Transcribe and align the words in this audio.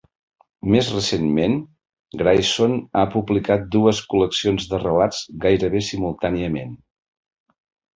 Més 0.75 0.87
recentment, 0.93 1.57
Grayson 2.23 2.75
ha 2.95 3.05
publicat 3.19 3.71
dues 3.79 4.03
col·leccions 4.17 4.69
de 4.75 4.83
relats 4.89 5.25
gairebé 5.49 5.87
simultàniament. 5.95 6.79